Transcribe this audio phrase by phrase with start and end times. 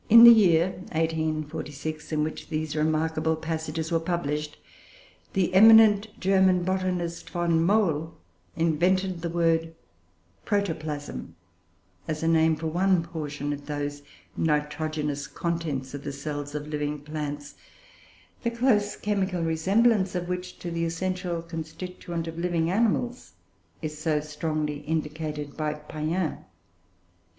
[0.09, 0.15] ix.
[0.17, 4.57] 1846.] In the year (1846) in which these remarkable passages were published,
[5.33, 8.11] the eminent German botanist, Von Mohl
[8.55, 9.75] invented the word
[10.43, 11.35] "protoplasm,"
[12.07, 14.01] as a name for one portion of those
[14.35, 17.53] nitrogenous contents of the cells of living plants,
[18.41, 23.33] the close chemical resemblance of which to the essential constituents of living animals
[23.83, 26.39] is so strongly indicated by Payen.